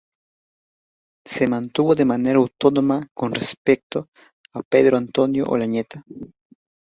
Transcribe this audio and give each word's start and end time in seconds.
Se 1.27 1.47
mantuvo 1.47 1.93
de 1.93 2.05
manera 2.05 2.39
autónoma 2.39 3.03
con 3.13 3.35
respecto 3.35 4.07
a 4.51 4.63
Pedro 4.63 4.97
Antonio 4.97 5.45
Olañeta. 5.45 6.01